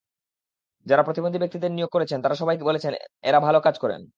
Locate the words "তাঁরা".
2.21-2.35